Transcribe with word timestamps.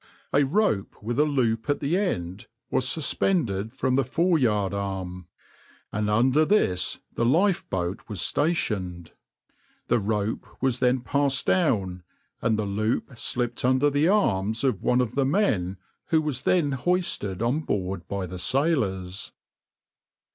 A 0.33 0.43
rope 0.43 0.95
with 1.03 1.19
a 1.19 1.25
loop 1.25 1.69
at 1.69 1.79
the 1.79 1.95
end 1.95 2.47
was 2.71 2.89
suspended 2.89 3.71
from 3.71 3.97
the 3.97 4.03
foreyard 4.03 4.73
arm, 4.73 5.27
and 5.91 6.09
under 6.09 6.43
this 6.43 6.97
the 7.13 7.23
lifeboat 7.23 8.09
was 8.09 8.19
stationed. 8.19 9.11
The 9.89 9.99
rope 9.99 10.47
was 10.59 10.79
then 10.79 11.01
passed 11.01 11.45
down, 11.45 12.01
and 12.41 12.57
the 12.57 12.65
loop 12.65 13.11
slipped 13.15 13.63
under 13.63 13.91
the 13.91 14.07
arms 14.07 14.63
of 14.63 14.81
one 14.81 15.01
of 15.01 15.13
the 15.13 15.23
men, 15.25 15.77
who 16.07 16.19
was 16.19 16.41
then 16.41 16.71
hoisted 16.71 17.43
on 17.43 17.59
board 17.59 18.07
by 18.07 18.25
the 18.25 18.39
sailors. 18.39 19.31